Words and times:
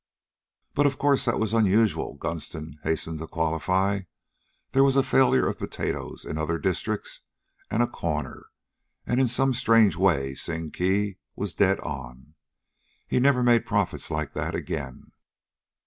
"But, 0.73 0.87
of 0.87 0.97
course, 0.97 1.25
that 1.25 1.37
was 1.39 1.53
unusual," 1.53 2.15
Gunston 2.15 2.79
hastened 2.81 3.19
to 3.19 3.27
qualify. 3.27 3.99
"There 4.71 4.83
was 4.83 4.95
a 4.95 5.03
failure 5.03 5.45
of 5.47 5.59
potatoes 5.59 6.25
in 6.25 6.39
other 6.39 6.57
districts, 6.57 7.21
and 7.69 7.83
a 7.83 7.87
corner, 7.87 8.47
and 9.05 9.21
in 9.21 9.27
some 9.27 9.53
strange 9.53 9.95
way 9.95 10.33
Sing 10.33 10.71
Kee 10.71 11.17
was 11.35 11.53
dead 11.53 11.79
on. 11.81 12.33
He 13.07 13.19
never 13.19 13.43
made 13.43 13.67
profits 13.67 14.09
like 14.09 14.33
that 14.33 14.55
again. 14.55 15.11